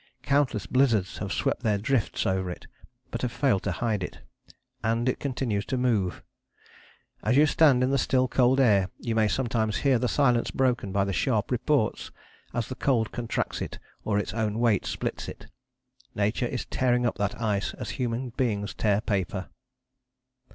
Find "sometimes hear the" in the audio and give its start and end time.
9.27-10.07